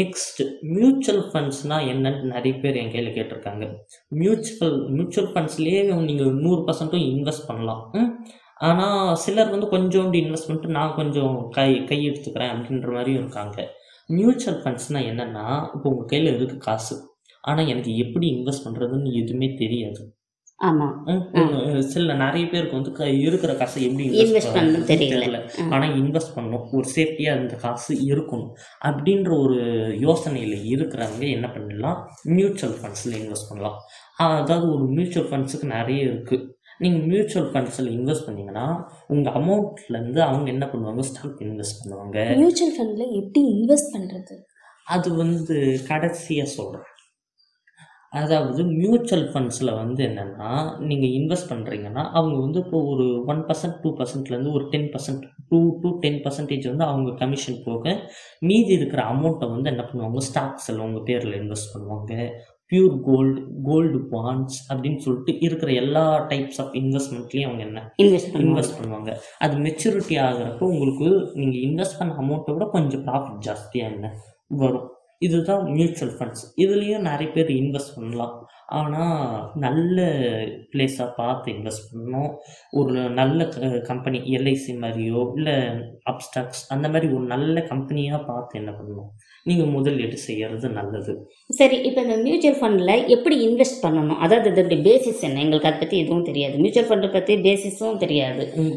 நெக்ஸ்ட் 0.00 0.40
மியூச்சுவல் 0.76 1.24
ஃபண்ட்ஸ்னால் 1.30 1.88
என்னன்னு 1.92 2.30
நிறைய 2.34 2.54
பேர் 2.62 2.78
என் 2.82 2.92
கையில் 2.94 3.16
கேட்டிருக்காங்க. 3.16 3.64
மியூச்சுவல் 4.22 4.78
மியூச்சுவல் 4.96 5.30
ஃபண்ட்ஸ்லேயே 5.32 5.82
நீங்கள் 6.08 6.38
நூறு 6.44 6.60
பர்சன்ட்டும் 6.68 7.06
இன்வெஸ்ட் 7.12 7.48
பண்ணலாம். 7.50 7.82
ஆனால் 8.68 9.14
சிலர் 9.24 9.54
வந்து 9.54 9.68
கொஞ்சோண்டு 9.74 10.16
இன்வெஸ்ட் 10.22 10.48
பண்ணிட்டு 10.48 10.76
நான் 10.78 10.96
கொஞ்சம் 10.98 11.36
கை 11.56 11.70
கை 11.90 12.00
எடுத்துக்கிறேன் 12.08 12.52
அப்படின்ற 12.54 12.90
மாதிரியும் 12.96 13.22
இருக்காங்க. 13.22 13.56
மியூச்சுவல் 14.18 14.60
ஃபண்ட்ஸ்னால் 14.62 15.08
என்னென்னா 15.10 15.46
இப்போ 15.74 15.86
உங்கள் 15.92 16.10
கையில் 16.12 16.28
இருக்குது 16.30 16.64
காசு? 16.66 16.96
ஆனால் 17.44 17.70
எனக்கு 17.72 17.92
எப்படி 18.04 18.26
இன்வெஸ்ட் 18.36 18.64
பண்ணுறதுன்னு 18.66 19.12
எதுவுமே 19.20 19.48
தெரியாது. 19.62 20.02
ஆமாம் 20.62 21.04
சில 21.80 22.14
நிறைய 22.14 22.46
பேருக்கு 22.46 22.74
வந்து 22.74 22.92
க- 22.92 23.08
இருக்கிற 23.08 23.54
காசை 23.54 23.82
எப்படி 23.84 24.08
Invest 24.12 24.56
பண்ணணும்னு 24.56 24.98
தெரியல. 24.98 25.48
ஆனால் 25.70 26.02
இன்வெஸ்ட் 26.02 26.36
பண்ணணும். 26.36 26.68
ஒரு 26.72 26.88
சேஃப்டியாக 26.96 27.38
அந்த 27.38 27.54
காசு 27.54 27.94
இருக்கணும். 27.94 28.50
அப்படின்ற 28.84 29.40
ஒரு 29.42 29.54
யோசனையில் 30.00 30.64
இருக்கிறவங்க 30.64 31.30
என்ன 31.30 31.50
பண்ணலாம்? 31.50 32.06
மியூச்சுவல் 32.22 32.76
ஃபண்ட்ஸில் 32.76 33.14
இன்வெஸ்ட் 33.14 33.48
பண்ணலாம். 33.48 33.76
அதாவது 34.16 34.74
ஒரு 34.74 34.84
மியூச்சுவல் 34.86 35.30
ஃபண்ட்ஸுக்கு 35.30 35.64
நிறைய 35.64 36.04
இருக்குது 36.04 36.46
நீங்கள் 36.78 37.06
மியூச்சுவல் 37.06 37.52
ஃபண்ட்ஸில் 37.52 37.82
இன்வெஸ்ட் 37.82 38.26
பண்ணீங்கன்னா 38.26 38.92
உங்கள் 39.06 39.32
அமௌண்ட்லேருந்து 39.32 40.18
அவங்க 40.18 40.50
என்ன 40.50 40.66
பண்ணுவாங்க? 40.66 41.00
ஸ்டாக் 41.00 41.38
இன்வெஸ்ட் 41.38 41.82
பண்ணுவாங்க. 41.84 42.36
மியூச்சுவல் 42.36 42.74
ஃபண்டில் 42.74 43.12
எப்படி 43.12 43.46
இன்வெஸ்ட் 43.52 43.98
பண்ணுறது 43.98 44.50
அது 44.84 45.14
வந்து 45.14 45.80
கடைசியாக 45.88 46.48
சொல்கிறேன் 46.50 46.84
அதாவது 48.12 48.62
மியூச்சுவல் 48.64 49.26
ஃபண்ட்ஸில் 49.32 49.70
வந்து 49.74 50.00
என்னென்னா 50.08 50.48
நீங்கள் 50.78 51.14
இன்வெஸ்ட் 51.18 51.50
பண்ணுறீங்கன்னா 51.52 52.02
அவங்க 52.10 52.36
வந்து 52.40 52.58
இப்போ 52.58 52.78
ஒரு 52.84 53.06
ஒன் 53.26 53.42
பர்சன்ட் 53.48 53.78
டூ 53.82 53.90
பர்சன்ட்லேருந்து 53.98 54.52
ஒரு 54.52 54.64
ten 54.70 54.88
percent 54.94 55.24
two 55.50 55.60
to 55.82 55.90
ten 55.98 56.20
percentage 56.24 56.66
வந்து 56.66 56.84
அவங்க 56.84 57.10
கமிஷன் 57.12 57.62
போக 57.64 57.94
மீதி 58.40 58.72
இருக்கிற 58.74 59.02
அமௌண்ட்டை 59.02 59.48
வந்து 59.50 59.70
என்ன 59.70 59.82
பண்ணுவாங்க? 59.82 60.22
ஸ்டாக்ஸில் 60.30 60.78
உங்கள் 60.78 61.02
பேரில் 61.02 61.38
இன்வெஸ்ட் 61.42 61.72
பண்ணுவாங்க. 61.74 62.30
பியூர் 62.72 62.94
கோல்டு 63.02 63.40
கோல்டு 63.64 63.98
பாண்ட்ஸ் 64.12 64.58
அப்படின்னு 64.70 64.96
சொல்லிட்டு 64.96 65.32
இருக்கிற 65.40 65.72
எல்லா 65.72 66.04
டைப்ஸ் 66.30 66.60
ஆஃப் 66.60 66.74
இன்வெஸ்ட்மெண்ட்லேயும் 66.74 67.48
அவங்க 67.48 67.62
என்ன? 67.64 67.80
இன்வெஸ்ட் 68.02 68.38
இன்வெஸ்ட் 68.44 68.78
பண்ணுவாங்க. 68.78 69.12
அது 69.38 69.56
மெச்சூரிட்டி 69.56 70.16
ஆகுறப்போ 70.28 70.66
உங்களுக்கு 70.74 71.08
நீங்கள் 71.34 71.62
இன்வெஸ்ட் 71.62 71.98
பண்ண 71.98 72.14
அமௌண்ட்டை 72.14 72.54
விட 72.54 72.66
கொஞ்சம் 72.70 73.04
ப்ராஃபிட் 73.08 73.42
ஜாஸ்தியாக 73.48 73.92
என்ன? 73.92 74.10
வரும். 74.56 74.88
இதுதான் 75.26 75.64
மியூச்சுவல் 75.76 76.14
ஃபண்ட்ஸ் 76.18 76.44
இதுலேயும் 76.64 77.06
நிறைய 77.10 77.28
பேர் 77.34 77.50
இன்வெஸ்ட் 77.60 77.96
பண்ணலாம். 77.96 78.34
ஆனால் 78.78 79.50
நல்ல 79.64 79.96
பிளேஸாக 80.72 81.08
பார்த்து 81.18 81.48
இன்வெஸ்ட் 81.54 81.88
பண்ணணும். 81.90 82.30
ஒரு 82.80 82.92
நல்ல 83.20 83.48
கம்பெனி 83.90 84.18
எல்ஐசி 84.36 84.74
மாதிரியோ 84.84 85.20
இல்லை 85.36 85.56
அப்ஸ்டாக்ஸ் 86.12 86.62
அந்த 86.74 86.86
மாதிரி 86.94 87.08
ஒரு 87.16 87.26
நல்ல 87.34 87.56
கம்பெனியாக 87.72 88.20
பார்த்து 88.30 88.60
என்ன 88.62 88.72
பண்ணணும்? 88.78 89.10
நீங்கள் 89.48 89.72
முதலீடு 89.76 90.16
செய்கிறது 90.26 90.66
நல்லது. 90.78 91.12
சரி 91.60 91.76
இப்போ 91.88 92.00
இந்த 92.06 92.16
மியூச்சுவல் 92.26 92.58
ஃபண்டில் 92.60 92.94
எப்படி 93.14 93.36
இன்வெஸ்ட் 93.48 93.82
பண்ணணும்? 93.84 94.20
அதாவது 94.24 94.50
இதோடைய 94.52 94.80
பேசிஸ் 94.88 95.22
என்ன? 95.28 95.40
எங்களுக்கு 95.44 95.70
அதை 95.70 95.78
பற்றி 95.80 95.96
எதுவும் 96.02 96.26
தெரியாது. 96.30 96.56
மியூச்சுவல் 96.62 96.90
ஃபண்டை 96.90 97.10
பற்றி 97.16 97.36
பேசிஸும் 97.48 98.02
தெரியாது. 98.04 98.44
உங் 98.60 98.74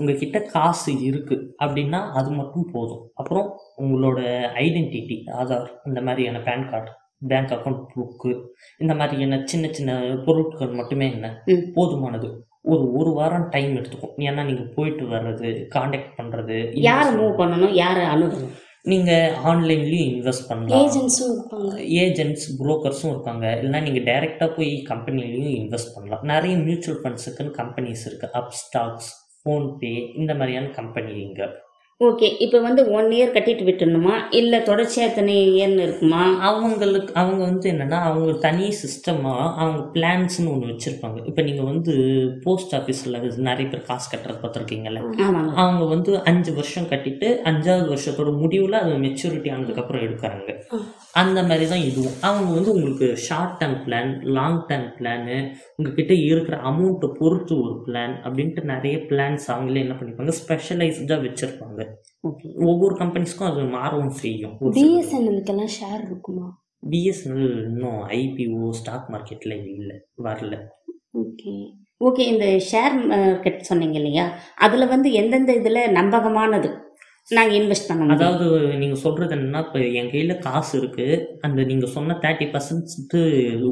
உங்ககிட்ட 0.00 0.38
காசு 0.54 0.92
இருக்குது 1.08 1.44
அப்படின்னா 1.64 2.00
அது 2.20 2.30
மட்டும் 2.38 2.66
போதும். 2.74 3.04
அப்புறம் 3.20 3.46
உங்களோட 3.82 4.20
ஐடென்டிட்டி 4.64 5.18
ஆதார் 5.40 5.68
இந்த 5.90 6.00
மாதிரியான 6.08 6.42
PAN 6.48 6.68
card 6.72 6.92
bank 7.30 7.52
account 7.54 7.84
book 7.92 8.32
இந்த 8.82 8.92
மாதிரியான 8.98 9.38
சின்ன 9.52 9.66
சின்ன 9.76 9.92
பொருட்கள் 10.26 10.76
மட்டுமே 10.80 11.06
என்ன. 11.14 11.28
போதுமானது. 11.76 12.28
ஒரு 12.72 12.84
ஒரு 12.98 13.10
வாரம் 13.18 13.48
டைம் 13.54 13.72
எடுத்துக்கும். 13.78 14.14
ஏன்னா 14.28 14.42
நீங்கள் 14.48 14.72
போயிட்டு 14.76 15.04
வர்றது 15.14 15.50
காண்டாக்ட் 15.74 16.16
பண்ணுறது 16.18 16.56
யாரை 16.88 17.10
மூவ் 17.18 17.40
பண்ணணும்? 17.40 17.74
யாரை 17.84 18.04
அணுகணும்? 18.14 18.54
நீங்கள் 18.90 19.34
ஆன்லைன்லேயும் 19.50 20.08
இன்வெஸ்ட் 20.10 20.48
பண்ணலாம். 20.48 20.82
ஏஜென்ட்ஸும் 20.82 21.30
இருப்பாங்க. 21.34 21.70
ஏஜென்ட்ஸ் 22.02 22.46
புரோக்கர்ஸும் 22.58 23.12
இருக்காங்க. 23.14 23.46
இல்லைனா 23.62 23.80
நீங்கள் 23.86 24.06
டைரெக்டாக 24.08 24.56
போய் 24.56 24.72
கம்பெனிலையும் 24.88 25.54
இன்வெஸ்ட் 25.60 25.94
பண்ணலாம். 25.94 26.24
நிறைய 26.32 26.56
மியூச்சுவல் 26.56 27.00
ஃபண்ட்ஸுக்குன்னு 27.02 27.56
கம்பெனிஸ் 27.60 28.04
இருக்குது 28.08 28.36
அப்ஸ்டாக்ஸ் 28.40 29.10
ஃபோன்பே 29.40 29.94
இந்த 30.16 30.34
மாதிரியான 30.34 30.70
கம்பெனிங்க. 30.80 31.48
ஓகே 32.00 32.28
இப்போ 32.44 32.58
வந்து 32.60 32.82
ஒன் 32.96 33.06
இயர் 33.16 33.32
கட்டிட்டு 33.34 33.64
விட்டுணுமா 33.66 34.14
இல்லை 34.30 34.58
தொடர்ச்சியாக 34.62 35.10
எத்தனை 35.10 35.34
இயர்னு 35.52 35.84
இருக்குமா? 35.86 36.22
அவங்களுக்கு 36.48 37.12
அவங்க 37.20 37.40
வந்து 37.44 37.66
என்னென்னா 37.72 37.98
அவங்க 38.08 38.32
தனி 38.44 38.66
சிஸ்டமாக 38.80 39.46
அவங்க 39.60 39.80
பிளான்ஸ்னு 39.94 40.50
ஒன்று 40.54 40.70
வச்சுருப்பாங்க. 40.72 41.18
இப்போ 41.30 41.42
நீங்கள் 41.42 41.64
வந்து 41.64 41.94
போஸ்ட் 42.44 42.74
ஆஃபீஸில் 42.74 43.18
நிறைய 43.48 43.66
பேர் 43.70 43.88
காசு 43.88 44.06
கட்டுறது 44.12 44.42
பார்த்துருக்கீங்கல்ல? 44.42 45.02
அவங்க 45.62 45.86
வந்து 45.94 46.12
அஞ்சு 46.32 46.52
வருஷம் 46.60 46.90
கட்டிட்டு 46.92 47.30
அஞ்சாவது 47.52 47.88
வருஷத்தோட 47.94 48.32
முடிவில் 48.42 48.82
அது 48.82 49.02
மெச்சூரிட்டி 49.06 49.54
ஆனதுக்கப்புறம் 49.56 50.06
எடுக்கிறாங்க. 50.06 50.50
அந்த 51.20 51.42
மாதிரி 51.42 51.66
தான் 51.68 51.84
இதுவும். 51.88 52.16
அவங்க 52.20 52.50
வந்து 52.54 52.72
உங்களுக்கு 52.74 53.06
short 53.26 53.54
term 53.60 53.76
plan 53.84 54.10
long 54.36 54.58
term 54.68 54.88
plan 54.98 55.36
உங்ககிட்ட 55.76 56.14
இருக்கிற 56.14 56.56
அமௌண்ட்டை 56.70 57.08
பொறுத்து 57.18 57.54
ஒரு 57.62 57.74
பிளான் 57.86 58.14
அப்படின்ட்டு 58.26 58.64
நிறைய 58.64 58.96
பிளான்ஸ் 59.10 59.46
அவங்களே 59.54 59.82
என்ன 59.84 59.96
பண்ணிப்பாங்க? 60.00 60.34
ஸ்பெஷலைஸ்டாக 60.40 61.18
வச்சுருப்பாங்க. 61.26 61.80
ஓகே 62.28 62.48
ஒவ்வொரு 62.70 62.94
கம்பெனிஸ்க்கும் 62.94 63.50
அது 63.50 63.64
மாறவும் 63.78 64.14
செய்யும். 64.22 64.54
பிஎஸ்என்எலுக்கெல்லாம் 64.78 65.74
ஷேர் 65.78 66.02
இருக்குமா? 66.06 66.46
பிஎஸ்என்எல் 66.90 67.56
இன்னும் 67.70 68.00
ஐபிஓ 68.20 68.68
ஸ்டாக் 68.70 69.10
மார்க்கெட்டில் 69.14 69.56
இல்லை 69.74 69.96
வரல. 70.28 70.54
ஓகே 71.22 71.54
ஓகே 72.04 72.22
இந்த 72.32 72.46
ஷேர் 72.70 72.94
மார்க்கெட் 73.10 73.60
சொன்னீங்க 73.60 73.96
இல்லையா? 73.98 74.24
அதில் 74.56 74.86
வந்து 74.86 75.08
எந்தெந்த 75.12 75.52
இதில் 75.52 75.92
நம்பகமானது? 75.92 76.68
நாங்கள் 77.28 77.56
இன்வெஸ்ட் 77.56 77.88
பண்ண 77.88 78.14
அதாவது 78.14 78.44
நீங்கள் 78.80 79.00
சொல்கிறது 79.00 79.34
என்னன்னா 79.36 79.60
இப்போ 79.64 79.78
என் 80.00 80.10
கையில் 80.10 80.34
காசு 80.38 80.72
இருக்குது 80.80 81.16
அந்த 81.40 81.60
நீங்கள் 81.64 81.92
சொன்ன 81.94 82.16
தேர்ட்டி 82.24 82.46
பர்சன்ட்டு 82.52 83.20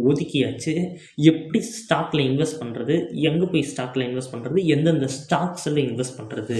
ஒதுக்கியாச்சு. 0.09 0.73
எப்படி 1.19 1.61
ஸ்டாக்கில் 1.69 2.25
இன்வெஸ்ட் 2.25 2.59
பண்ணுறது 2.63 2.95
எங்கே 3.29 3.47
போய் 3.53 3.69
ஸ்டாக்கில் 3.71 4.07
இன்வெஸ்ட் 4.09 4.33
பண்ணுறது 4.35 4.65
எந்தெந்த 4.77 5.09
ஸ்டாக்ஸில் 5.19 5.81
இன்வெஸ்ட் 5.85 6.19
பண்ணுறது 6.19 6.57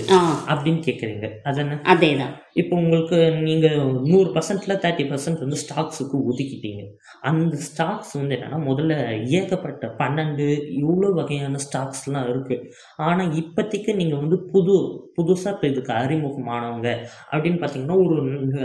அப்படின்னு 0.53 0.81
கேட்குறீங்க 0.89 1.29
அதானே 1.45 1.79
அதே 1.95 2.13
தான் 2.15 2.35
இப்போ 2.57 2.75
உங்களுக்கு 2.77 3.19
நீங்கள் 3.41 3.79
நூறு 4.11 4.29
பர்சன்டில் 4.35 4.81
தேர்ட்டி 4.83 5.05
பர்சன்ட் 5.11 5.41
வந்து 5.41 5.59
ஸ்டாக்ஸுக்கு 5.63 6.17
ஒதுக்கிட்டீங்க. 6.31 6.83
அந்த 7.23 7.57
ஸ்டாக்ஸ் 7.69 8.13
வந்து 8.13 8.35
என்னென்னா 8.37 8.61
முதல்ல 8.69 8.95
ஏகப்பட்ட 9.39 9.89
பன்னெண்டு 10.01 10.47
இவ்வளோ 10.83 11.11
வகையான 11.13 11.61
ஸ்டாக்ஸ்லாம் 11.67 12.29
இருக்குது 12.29 12.69
ஆனால் 12.99 13.35
இப்போதைக்கு 13.35 13.95
நீங்கள் 13.95 14.19
வந்து 14.19 14.39
புது 14.53 14.77
புதுசாக 15.19 15.55
இப்போ 15.55 15.67
இதுக்கு 15.69 15.93
அறிமுகமானவங்க 15.93 16.84
அப்படின்னு 17.33 17.59
பார்த்தீங்கன்னா 17.61 17.99
ஒரு 18.07 18.17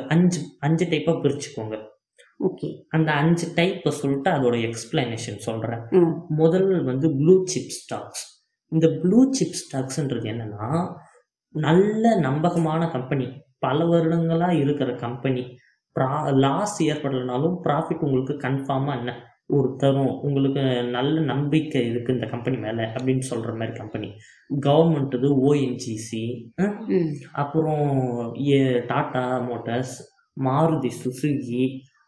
அஞ்சு 0.08 0.40
அஞ்சு 0.60 0.86
டைப்பாக 0.86 1.18
பிரிச்சுக்கோங்க. 1.24 1.76
ஓகே. 2.40 2.68
அந்த 2.90 3.12
அஞ்சு 3.12 3.46
டைப்பை 3.56 3.92
சொல்லிட்டு 3.92 4.30
அதோட 4.32 4.56
எக்ஸ்பிளனேஷன் 4.70 5.40
சொல்கிறேன் 5.48 5.82
முதல் 6.28 6.84
வந்து 6.84 7.08
ப்ளூ 7.18 7.46
சிப் 7.46 7.74
ஸ்டாக்ஸ் 7.80 8.24
இந்த 8.72 8.88
ப்ளூ 9.02 9.32
சிப் 9.32 9.60
ஸ்டாக்ஸ்ன்றது 9.62 10.28
என்னன்னா 10.34 10.68
நல்ல 11.56 12.16
நம்பகமான 12.20 12.92
கம்பெனி 12.92 13.28
பல 13.60 13.86
வருடங்களாக 13.86 14.54
இருக்கிற 14.54 14.96
கம்பெனி 14.96 15.44
ப்ரா 15.96 16.32
லாஸ் 16.32 16.84
ஏற்படலைனாலும் 16.84 17.56
ப்ராஃபிட் 17.64 18.04
உங்களுக்கு 18.04 18.34
கன்ஃபார்மாக 18.48 18.98
என்ன? 19.00 19.12
ஒரு 19.50 19.70
தரும் 19.78 20.14
உங்களுக்கு 20.22 20.64
நல்ல 20.92 21.22
நம்பிக்கை 21.30 21.82
இருக்குது 21.90 22.16
இந்த 22.16 22.28
கம்பெனி 22.28 22.58
மேலே 22.58 22.84
அப்படின்னு 22.96 23.26
சொல்கிற 23.30 23.54
மாதிரி 23.54 23.74
கம்பெனி 23.78 24.10
கவர்மெண்ட் 24.64 25.16
இது 25.16 25.30
ஓஎன்ஜிசி 25.46 26.24
அப்புறம் 27.44 27.86
ஏ 28.50 28.60
Tata 28.88 29.24
motors 29.48 29.96
Maruti 30.38 30.92
Suzuki 31.00 31.64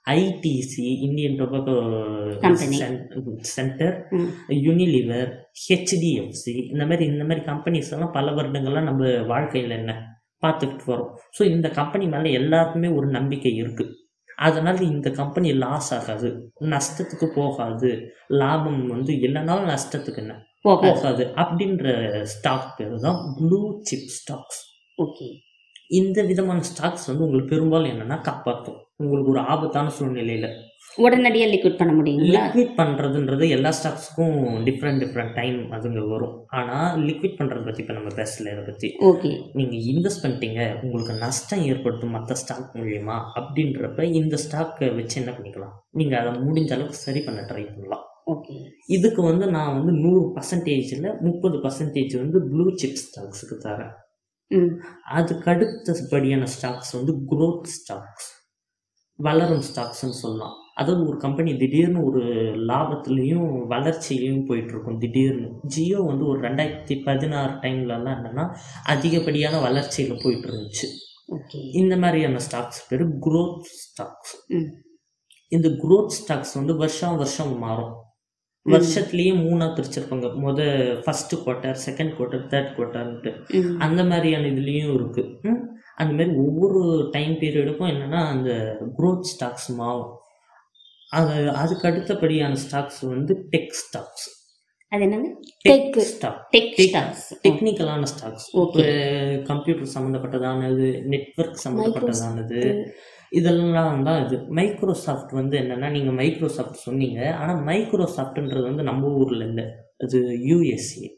ITC 0.05 0.85
Indian 1.07 1.39
tobacco 1.39 1.73
Company. 2.43 2.77
Centre 3.49 3.95
Unilever 4.61 5.29
HDFC 5.65 6.55
இந்த 6.71 6.83
மாதிரி 6.85 7.05
இந்த 7.05 7.23
மாதிரி 7.23 7.41
கம்பெனிஸ் 7.45 7.91
எல்லாம் 7.93 8.15
பல 8.15 8.31
வருடங்களாக 8.31 8.85
நம்ம 8.85 9.11
வாழ்க்கையில் 9.25 9.77
என்ன 9.77 9.93
பார்த்துக்கிட்டு 10.43 10.85
வரோம். 10.91 11.11
ஸோ 11.37 11.41
இந்த 11.51 11.67
கம்பெனி 11.71 12.05
மேலே 12.07 12.29
எல்லாருக்குமே 12.33 12.89
ஒரு 12.97 13.07
நம்பிக்கை 13.09 13.51
இருக்குது 13.57 13.91
அதனால் 14.41 14.79
இந்த 14.81 15.07
கம்பெனி 15.11 15.49
லாஸ் 15.63 15.89
ஆகாது 15.97 16.29
நஷ்டத்துக்கு 16.73 17.27
போகாது 17.35 17.89
லாபம் 18.41 18.81
வந்து 18.87 19.13
இல்லைனாலும் 19.25 19.71
நஷ்டத்துக்கு 19.73 20.21
என்ன? 20.23 20.33
போகாது. 20.61 20.87
போகாது 20.87 21.23
அப்படின்ற 21.35 21.85
ஸ்டாக் 22.33 22.67
பேர் 22.77 22.95
தான் 22.99 23.19
ப்ளூ 23.37 23.59
சிப் 23.81 24.11
ஸ்டாக்ஸ் 24.17 24.59
ஓகே. 24.97 25.27
இந்த 25.99 26.19
விதமான 26.23 26.59
ஸ்டாக்ஸ் 26.69 27.07
வந்து 27.07 27.23
உங்களுக்கு 27.23 27.53
பெரும்பாலும் 27.53 27.91
என்னன்னா 27.91 28.17
காப்பாற்றும். 28.21 28.79
உங்களுக்கு 28.97 29.31
ஒரு 29.31 29.41
ஆபத்தான 29.53 29.89
சூழ்நிலையில் 29.89 30.49
உடனடியாக 30.97 31.51
லிக்விட் 31.51 31.77
பண்ண 31.77 31.93
முடியுங்களா? 31.93 32.31
லிக்விட் 32.31 32.73
பண்ணுறதுன்றது 32.79 33.49
எல்லா 33.49 33.69
ஸ்டாக்ஸுக்கும் 33.69 34.63
டிஃப்ரெண்ட் 34.67 35.01
டிஃப்ரெண்ட் 35.03 35.33
டைம் 35.33 35.71
அதுங்க 35.71 36.07
வரும். 36.07 36.45
ஆனால் 36.47 36.99
லிக்விட் 36.99 37.37
பண்ணுறத 37.39 37.65
பற்றி 37.65 37.81
இப்போ 37.81 37.93
நம்ம 37.93 38.09
பேசல 38.09 38.51
இதை 38.51 38.63
பற்றி 38.63 38.89
ஓகே 38.99 39.31
நீங்கள் 39.53 39.79
இன்வெஸ்ட் 39.79 40.23
பண்ணிட்டீங்க 40.23 40.81
உங்களுக்கு 40.81 41.13
நஷ்டம் 41.13 41.63
ஏற்படுத்தும் 41.63 42.09
மற்ற 42.09 42.35
ஸ்டாக் 42.35 42.75
மூலியமா 42.75 43.17
அப்படின்றப்ப 43.35 44.03
இந்த 44.03 44.37
ஸ்டாக்கை 44.37 44.95
வச்சு 44.95 45.21
என்ன 45.21 45.31
பண்ணிக்கலாம்? 45.31 45.73
நீங்கள் 45.91 46.19
அதை 46.19 46.31
முடிஞ்ச 46.31 46.73
அளவுக்கு 46.73 46.93
சரி 46.93 47.19
பண்ண 47.19 47.41
ட்ரை 47.41 47.65
பண்ணலாம். 47.73 48.05
ஓகே 48.25 48.55
இதுக்கு 48.85 49.21
வந்து 49.21 49.47
நான் 49.47 49.73
வந்து 49.73 49.91
நூறு 49.91 50.33
பர்சன்டேஜில் 50.35 51.19
முப்பது 51.19 51.57
பர்சன்டேஜ் 51.57 52.17
வந்து 52.17 52.39
ப்ளூ 52.51 52.75
சிப் 52.75 53.01
ஸ்டாக்ஸுக்கு 53.05 53.57
தரேன். 53.67 53.91
ம். 54.51 54.81
அதுக்கு 55.03 55.51
அடுத்தபடியான 55.51 56.43
ஸ்டாக்ஸ் 56.43 56.91
வந்து 56.91 57.13
growth 57.31 57.67
ஸ்டாக்ஸ் 57.77 58.29
வளரும் 59.19 59.63
ஸ்டாக்ஸ்னு 59.69 60.19
சொல்லலாம். 60.23 60.60
அதாவது 60.77 61.07
ஒரு 61.07 61.17
கம்பெனி 61.17 61.57
திடீர்னு 61.57 62.05
ஒரு 62.05 62.21
லாபத்துலேயும் 62.69 63.47
வளர்ச்சியிலையும் 63.69 64.45
போயிட்டு 64.45 64.73
இருக்கும் 64.73 64.97
திடீர்னு. 64.97 65.49
ஜியோ 65.65 65.99
வந்து 66.01 66.25
ஒரு 66.25 66.39
ரெண்டாயிரத்தி 66.41 67.03
பதினாறு 67.03 67.53
டைம்லலாம் 67.63 68.17
என்னென்னா 68.17 68.45
அதிகப்படியான 68.85 69.61
வளர்ச்சியில் 69.61 70.21
போயிட்டு 70.23 70.47
இருந்துச்சு 70.47 70.87
இந்த 71.73 71.97
மாதிரியான 71.97 72.39
ஸ்டாக்ஸ் 72.47 72.81
பேர் 72.89 73.03
growth 73.25 73.57
ஸ்டாக்ஸ் 73.81 74.33
இந்த 75.51 75.67
growth 75.83 76.11
ஸ்டாக்ஸ் 76.19 76.53
வந்து 76.53 76.75
வருஷம் 76.75 77.17
வருஷம் 77.17 77.57
மாறும். 77.57 77.93
வருஷத்துலேயே 78.65 79.33
மூணாக 79.37 79.69
பிரிச்சிருப்பாங்க. 79.75 80.27
முத 80.43 80.59
first 81.03 81.35
quarter 81.35 81.77
second 81.85 82.13
quarter 82.17 82.45
third 82.51 82.73
குவார்ட்டர்ன்ட்டு 82.75 83.31
ம். 83.59 83.79
அந்த 83.79 84.03
மாதிரியான 84.03 84.47
இதுலேயும் 84.47 84.93
இருக்குது 84.97 85.53
அந்த 85.95 86.11
மாதிரி 86.13 86.37
ஒவ்வொரு 86.37 86.81
டைம் 87.11 87.33
பீரியடுக்கும் 87.33 87.91
என்னென்னா 87.93 88.21
அந்த 88.33 88.51
growth 88.97 89.25
ஸ்டாக்ஸ் 89.31 89.69
மாறும். 89.75 90.11
அது 91.13 91.35
அதுக்கு 91.61 91.85
அடுத்தபடியான 91.89 92.59
ஸ்டாக்ஸ் 92.65 93.01
வந்து 93.13 93.33
டெக் 93.53 93.73
ஸ்டாக்ஸ் 93.81 94.27
அது 94.91 95.03
என்னங்க. 95.07 95.29
Stock 95.59 96.39
tech 96.53 96.71
Tech. 96.77 96.87
ஸ்டாக்ஸ் 96.87 97.25
டெக்னிக்கலான 97.45 98.07
ஸ்டாக்ஸ் 98.13 98.47
Okay. 98.63 98.87
கம்ப்யூட்டர் 99.49 99.93
சம்மந்தப்பட்டதானது 99.95 100.87
நெட்வொர்க் 101.13 101.63
சம்மந்தப்பட்டதானது 101.65 102.59
இதெல்லாம் 103.39 104.01
தான் 104.07 104.19
இது. 104.25 104.37
மைக்ரோசாஃப்ட் 104.59 105.31
வந்து 105.39 105.55
என்னென்னா 105.59 105.89
நீங்கள் 105.95 106.17
மைக்ரோசாஃப்ட் 106.21 106.85
சொன்னீங்க. 106.87 107.19
ஆனால் 107.41 107.61
மைக்ரோசாஃப்ட்ன்றது 107.69 108.65
வந்து 108.69 108.83
நம்ம 108.89 109.11
ஊரில் 109.21 109.45
இல்லை. 109.49 109.65
அது 110.05 110.19
யூஎஸ்ஏ 110.49 111.09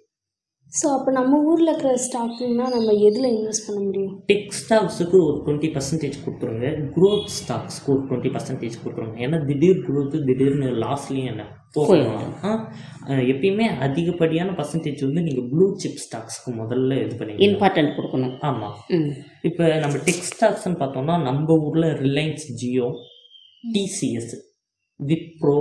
ஸோ 0.72 0.86
அப்போ 0.96 1.10
நம்ம 1.18 1.40
ஊரில் 1.50 1.70
இருக்கிற 1.70 1.92
ஸ்டாக்னா 2.06 2.66
நம்ம 2.76 2.94
எதில் 3.08 3.28
இன்வெஸ்ட் 3.34 3.66
பண்ண 3.66 3.80
முடியும்? 3.88 4.14
டெக் 4.32 4.56
ஸ்டாக்ஸுக்கு 4.60 5.18
ஒரு 5.26 5.36
டுவெண்ட்டி 5.46 5.70
பர்சன்டேஜ் 5.76 6.16
கொடுத்துருங்க. 6.24 6.70
Growth 6.96 7.28
ஸ்டாக்ஸ்க்கு 7.40 7.92
ஒரு 7.96 8.02
டுவெண்ட்டி 8.08 8.32
பர்சன்டேஜ் 8.36 8.80
கொடுத்துருங்க. 8.84 9.18
ஏன்னா 9.26 9.40
திடீர் 9.50 9.84
growth 9.90 10.16
திடீர்னு 10.30 10.70
லாஸ்ட்லேயும் 10.86 11.30
என்ன? 11.34 11.46
போகலாம் 11.78 12.66
எப்பயுமே 13.34 13.68
அதிகப்படியான 13.86 14.50
பர்சன்டேஜ் 14.58 15.06
வந்து 15.08 15.26
நீங்கள் 15.28 15.48
ப்ளூ 15.54 15.68
சிப் 15.84 16.02
ஸ்டாக்ஸ்க்கு 16.06 16.50
முதல்ல 16.62 17.00
இது 17.06 17.16
பண்ணி 17.22 17.38
இம்பார்ட்டன்ட் 17.50 17.96
கொடுக்கணும். 18.00 18.36
ஆமாம் 18.50 18.76
இப்போ 19.50 19.64
நம்ம 19.86 19.96
டெக் 20.10 20.28
ஸ்டாக்ஸ்னு 20.32 20.78
பார்த்தோம்னா 20.84 21.16
நம்ம 21.30 21.58
ஊரில் 21.68 21.90
ரிலையன்ஸ் 22.06 22.46
ஜியோ 22.62 22.90
டிசிஎஸ் 23.78 24.36
விப்ரோ 25.00 25.58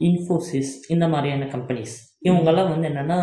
இன்ஃபோசிஸ் 0.00 0.72
இந்த 0.94 1.06
மாதிரியான 1.14 1.48
கம்பெனிஸ் 1.56 1.96
இவங்கெல்லாம் 2.24 2.68
வந்து 2.68 2.88
என்னென்னா 2.88 3.18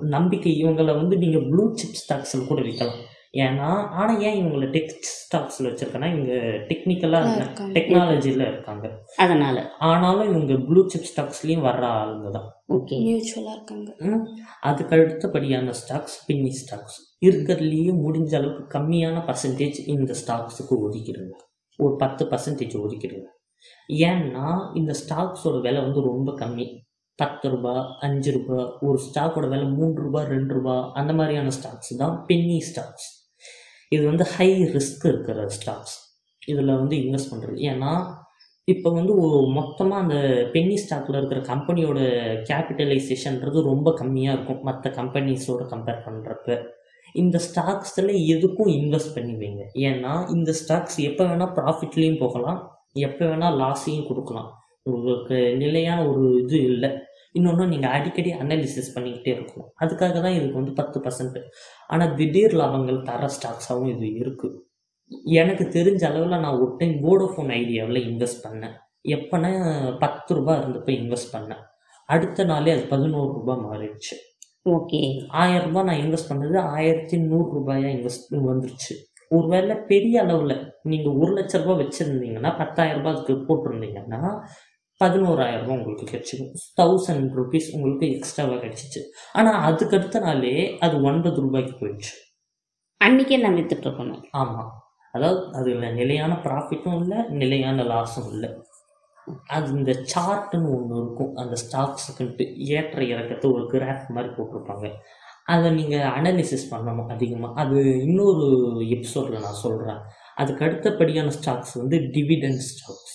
நம்பிக்கை 0.00 0.64
இவங்கள 0.64 0.94
வந்து 0.96 1.18
நீங்கள் 1.18 1.48
ப்ளூ 1.48 1.74
சிப் 1.74 2.18
ஸ்டாக்ஸில் 2.18 2.46
கூட 2.46 2.60
விற்கலாம் 2.60 3.04
ஏன்னா 3.32 3.88
ஆனால் 3.88 4.20
ஏன் 4.20 4.44
இவங்களை 4.44 4.64
டெக் 4.66 4.90
ஸ்டாக்ஸில் 5.16 5.62
வச்சுருக்கேன்னா 5.62 6.06
இவங்க 6.10 6.32
டெக்னிக்கலாக. 6.68 7.46
டெக்னாலஜியில் 7.58 8.48
இருக்காங்க. 8.48 9.04
அதனால். 9.16 9.70
ஆனாலும் 9.78 10.28
இவங்க 10.28 10.54
ப்ளூ 10.54 10.88
சிப் 10.88 11.06
ஸ்டாக்ஸ்லேயும் 11.12 11.62
வர்ற 11.62 11.82
ஆளுங்க 11.82 12.30
தான். 12.30 12.62
ஓகே 12.68 13.00
மியூச்சுவலாக 13.00 13.56
இருக்காங்க. 13.56 13.96
அதுக்கு 14.60 14.96
அடுத்தபடியான 14.96 15.70
ஸ்டாக்ஸ் 15.70 16.16
பின்னி 16.26 16.50
ஸ்டாக்ஸ் 16.50 17.26
இருக்கிறதுலேயே 17.26 17.92
முடிஞ்ச 18.06 18.36
அளவுக்கு 18.36 18.78
கம்மியான 18.78 19.18
பர்சன்டேஜ் 19.26 19.74
இந்த 19.86 20.14
ஸ்டாக்ஸுக்கு 20.26 20.74
ஒதுக்கிடுங்க. 20.74 21.30
ஒரு 21.76 21.96
பத்து 21.96 22.24
பர்சன்டேஜ் 22.24 22.76
ஒதுக்கிடுங்க. 22.76 23.26
ஏன்னா 23.88 24.76
இந்த 24.76 24.94
ஸ்டாக்ஸோட 25.08 25.60
விலை 25.60 25.82
வந்து 25.82 26.00
ரொம்ப 26.00 26.32
கம்மி. 26.32 26.84
பத்து 27.18 27.46
ரூபா 27.54 27.74
அஞ்சு 28.06 28.30
ரூபா 28.36 28.58
ஒரு 28.86 28.98
ஸ்டாக்கோட 28.98 29.46
விலை 29.52 29.68
மூன்று 29.78 30.00
ரூபா 30.06 30.22
ரெண்டு 30.34 30.54
ரூபா 30.54 30.74
அந்த 31.00 31.12
மாதிரியான 31.12 31.52
ஸ்டாக்ஸ் 31.58 31.92
தான் 32.02 32.16
பென்னி 32.28 32.58
ஸ்டாக்ஸ் 32.70 33.08
இது 33.92 34.02
வந்து 34.10 34.24
ஹை 34.34 34.50
ரிஸ்க் 34.76 35.06
இருக்கிற 35.12 35.48
ஸ்டாக்ஸ் 35.56 35.96
இதில் 36.42 36.78
வந்து 36.80 36.96
இன்வெஸ்ட் 37.02 37.32
பண்ணுறது 37.32 37.58
ஏன்னா 37.72 37.92
இப்போ 38.68 38.88
வந்து 38.90 39.12
மொத்தமாக 39.58 40.02
அந்த 40.02 40.16
பென்னி 40.54 40.76
ஸ்டாக்கில் 40.82 41.18
இருக்கிற 41.18 41.40
கம்பெனியோட 41.50 41.98
கேபிட்டலைசேஷன்றது 42.48 43.58
ரொம்ப 43.62 43.88
கம்மியாக 44.00 44.34
இருக்கும். 44.36 44.62
மற்ற 44.68 44.90
கம்பெனிஸோட 44.98 45.64
கம்பேர் 45.72 46.04
பண்ணுறப்ப 46.06 46.56
இந்த 47.14 47.36
ஸ்டாக்ஸில் 47.46 48.12
எதுக்கும் 48.34 48.70
இன்வெஸ்ட் 48.78 49.14
பண்ணி 49.16 49.34
வைங்க 49.42 49.64
ஏன்னா 49.88 50.12
இந்த 50.34 50.50
ஸ்டாக்ஸ் 50.60 50.98
எப்போ 51.08 51.24
வேணால் 51.24 51.54
ப்ராஃபிட்லேயும் 51.58 52.22
போகலாம். 52.24 52.58
எப்போ 53.08 53.24
வேணால் 53.30 53.58
லாஸையும் 53.62 54.08
கொடுக்கலாம். 54.08 54.50
உங்களுக்கு 54.86 55.36
நிலையான 55.62 56.00
ஒரு 56.10 56.24
இது 56.42 56.58
இல்லை. 56.70 56.90
இன்னொன்று 57.38 57.64
நீங்கள் 57.72 57.94
அடிக்கடி 57.96 58.30
அனாலிசிஸ் 58.42 58.94
பண்ணிக்கிட்டே 58.94 59.30
இருக்கணும். 59.36 59.70
அதுக்காக 59.82 60.16
தான் 60.26 60.36
இதுக்கு 60.38 60.60
வந்து 60.60 60.74
பத்து 60.80 61.00
பர்சன்ட் 61.04 61.38
ஆனால் 61.92 62.14
திடீர் 62.20 62.56
லாபங்கள் 62.60 63.00
தர 63.10 63.28
ஸ்டாக்ஸாகவும் 63.36 63.92
இது 63.94 64.08
இருக்குது 64.22 64.62
எனக்கு 65.40 65.64
தெரிஞ்ச 65.76 66.02
அளவில் 66.10 66.42
நான் 66.44 66.60
ஒரு 66.62 66.72
டைம் 66.78 66.94
வோடோஃபோன் 67.08 67.50
ஐடியாவில் 67.60 68.06
இன்வெஸ்ட் 68.10 68.44
பண்ணேன். 68.46 68.76
எப்போனா 69.16 69.50
பத்து 70.04 70.30
ரூபாய் 70.38 70.58
இருந்தப்போ 70.60 70.92
இன்வெஸ்ட் 71.00 71.34
பண்ணேன். 71.34 71.62
அடுத்த 72.08 72.44
நாளே 72.50 72.72
அது 72.76 72.84
பதினோரு 72.94 73.30
ரூபாய் 73.38 73.62
மாறிடுச்சு. 73.66 74.16
ஓகே. 74.76 75.00
ஆயிரம் 75.42 75.66
ரூபாய் 75.68 75.86
நான் 75.88 76.02
இன்வெஸ்ட் 76.04 76.30
பண்ணது 76.30 76.56
ஆயிரத்தி 76.76 77.16
நூறு 77.28 77.48
ரூபாயா 77.58 77.88
இன்வெஸ்ட் 77.96 78.32
வந்துருச்சு. 78.50 78.94
ஒருவேளை 79.36 79.74
பெரிய 79.90 80.16
அளவில் 80.24 80.56
நீங்கள் 80.90 81.16
ஒரு 81.20 81.30
லட்ச 81.36 81.60
ரூபாய் 81.62 81.80
வச்சுருந்தீங்கன்னா 81.82 82.50
பத்தாயிரம் 82.60 83.00
ரூபாய்க்கு 83.00 83.34
போட்டிருந்தீங்கன்னா 83.48 84.20
பதினோராயிரம் 85.00 85.64
ரூபாய் 85.64 85.78
உங்களுக்கு 85.78 86.06
கிடைச்சிடும் 86.12 86.52
தௌசண்ட் 86.80 87.34
ருபீஸ் 87.38 87.68
உங்களுக்கு 87.76 88.06
எக்ஸ்ட்ராவாக 88.16 88.60
கிடைச்சிச்சு. 88.64 89.00
ஆனால் 89.38 89.58
அதுக்கு 89.68 89.96
அடுத்த 89.98 90.20
நாளே 90.20 90.54
அது 90.86 90.96
ஒன்பது 91.02 91.40
ரூபாய்க்கு 91.40 91.74
போயிடுச்சு. 91.80 92.14
அன்னைக்கே 93.00 93.38
நான் 93.42 93.58
வித்துட்டு 93.58 93.86
இருக்கணும். 93.88 94.22
ஆமாம் 94.42 94.70
அதாவது 95.14 95.42
அதில் 95.58 95.92
நிலையான 96.00 96.32
ப்ராஃபிட்டும் 96.46 96.98
இல்லை 97.02 97.18
நிலையான 97.42 97.82
லாஸும் 97.82 98.30
இல்லை. 98.32 98.50
அது 99.46 99.68
இந்த 99.78 99.92
சார்ட்டுன்னு 100.12 100.68
ஒன்று 100.76 100.96
இருக்கும். 101.02 101.36
அந்த 101.36 101.54
ஸ்டாக்ஸுக்குன்ட்டு 101.64 102.44
ஏற்ற 102.76 102.98
இறக்கத்தை 103.12 103.46
ஒரு 103.50 103.64
கிராஃப் 103.72 104.12
மாதிரி 104.16 104.30
போட்டிருப்பாங்க. 104.34 104.88
அதை 105.54 105.68
நீங்கள் 105.70 106.08
அனாலிசிஸ் 106.16 106.70
பண்ணணும் 106.70 107.10
அதிகமாக 107.14 107.60
அது 107.62 107.78
இன்னொரு 108.06 108.46
எபிசோடில் 108.96 109.44
நான் 109.46 109.62
சொல்கிறேன் 109.64 110.00
அதுக்கு 110.42 110.64
அடுத்தபடியான 110.66 111.34
ஸ்டாக்ஸ் 111.38 111.74
வந்து 111.80 111.98
டிவிடெண்ட் 112.14 112.64
ஸ்டாக்ஸ் 112.70 113.14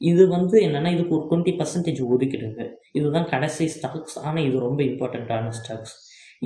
இது 0.00 0.22
வந்து 0.36 0.56
என்னென்னா 0.66 0.90
இதுக்கு 0.96 1.14
ஒரு 1.16 1.24
டுவெண்ட்டி 1.30 1.52
பர்சன்டேஜ் 1.58 2.00
ஒதுக்கிடுங்க. 2.12 2.62
இதுதான் 2.98 3.28
கடைசி 3.32 3.64
ஸ்டாக்ஸ் 3.74 4.16
ஆனால் 4.26 4.46
இது 4.48 4.56
ரொம்ப 4.66 4.80
இம்பார்ட்டண்ட்டான 4.90 5.52
ஸ்டாக்ஸ் 5.58 5.94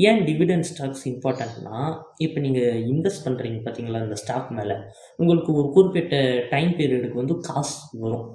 ஏன் 0.08 0.20
டிவிடெண்ட் 0.28 0.66
ஸ்டாக்ஸ் 0.70 1.04
இம்பார்ட்டண்ட்னா 1.10 1.76
இப்போ 2.24 2.38
நீங்கள் 2.44 2.80
இன்வெஸ்ட் 2.92 3.24
பண்ணுறீங்க 3.26 3.58
பார்த்தீங்களா 3.66 4.00
இந்த 4.06 4.16
ஸ்டாக் 4.22 4.50
மேலே. 4.58 4.76
உங்களுக்கு 5.20 5.50
ஒரு 5.60 5.68
குறிப்பிட்ட 5.76 6.16
டைம் 6.52 6.72
பீரியடுக்கு 6.78 7.22
வந்து 7.22 7.36
காசு 7.48 7.76
வரும். 8.04 8.26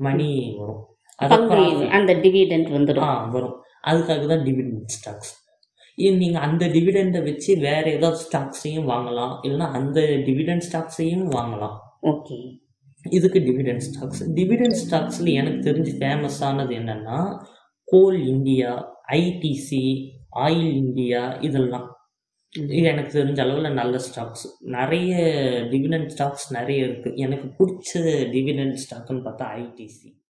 மணி 0.00 0.28
வரும். 0.60 0.82
அந்த 1.98 2.12
டிவிடெண்ட் 2.24 2.70
ஆ 2.70 2.76
வந்துடும் 2.78 3.32
வரும். 3.36 3.56
அதுக்காக 3.90 4.26
தான் 4.32 4.44
டிவிடெண்ட் 4.48 4.94
ஸ்டாக்ஸ் 4.98 5.32
நீங்கள் 6.22 6.44
அந்த 6.46 6.64
டிவிடெண்டை 6.74 7.20
வச்சு 7.28 7.50
வேறு 7.66 7.88
ஏதாவது 7.96 8.18
ஸ்டாக்ஸையும் 8.24 8.88
வாங்கலாம். 8.92 9.34
இல்லைன்னா 9.44 9.68
அந்த 9.78 10.00
டிவிடெண்ட் 10.26 10.66
ஸ்டாக்ஸையும் 10.68 11.26
வாங்கலாம். 11.38 11.76
ஓகே 12.12 12.38
இதுக்கு 13.10 13.38
டிவிடெண்ட் 13.38 13.78
ஸ்டாக்ஸ் 13.78 14.24
டிவிடெண்ட் 14.34 14.78
ஸ்டாக்ஸில் 14.84 15.34
எனக்கு 15.34 15.70
தெரிஞ்சு 15.70 15.92
ஃபேமஸானது 16.00 16.74
என்னென்னா 16.74 17.38
coal 17.84 18.26
India 18.26 18.70
ITC 19.08 19.84
oil 20.36 20.72
India 20.74 21.38
இதெல்லாம். 21.40 21.90
இது 22.52 22.82
எனக்கு 22.82 23.18
தெரிஞ்ச 23.18 23.40
அளவில் 23.40 23.72
நல்ல 23.72 23.98
ஸ்டாக்ஸ் 23.98 24.46
நிறைய 24.60 25.14
டிவிடெண்ட் 25.70 26.06
ஸ்டாக்ஸ் 26.06 26.52
நிறைய 26.52 26.86
இருக்குது 26.86 27.16
எனக்கு 27.16 27.46
பிடிச்ச 27.58 27.92
டிவிடெண்ட் 28.32 28.74
ஸ்டாக்குன்னு 28.74 29.22
பார்த்தா 29.22 29.46
ஐடிசி 29.54 30.08